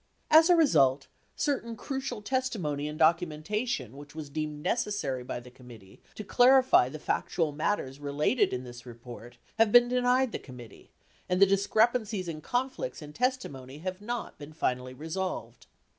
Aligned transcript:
As 0.31 0.49
a 0.49 0.55
result, 0.55 1.05
certain 1.35 1.75
crucial 1.75 2.23
testi 2.23 2.59
mony 2.59 2.87
and 2.87 2.97
documentation 2.97 3.95
which 3.95 4.15
was 4.15 4.31
deemed 4.31 4.63
necessary 4.63 5.23
by 5.23 5.39
the 5.39 5.51
com 5.51 5.69
mittee 5.69 5.99
to 6.15 6.23
clarify 6.23 6.89
the 6.89 6.97
factual 6.97 7.51
matters 7.51 7.99
related 7.99 8.51
in 8.51 8.63
this 8.63 8.83
report 8.83 9.37
have 9.59 9.71
been 9.71 9.87
denied 9.89 10.31
the 10.31 10.39
committee 10.39 10.89
and 11.29 11.39
the 11.39 11.45
discrepancies 11.45 12.27
and 12.27 12.41
conflicts 12.41 13.03
in 13.03 13.13
testimony 13.13 13.77
have 13.77 14.01
not 14.01 14.39
been 14.39 14.53
finally 14.53 14.95
resolved. 14.95 15.67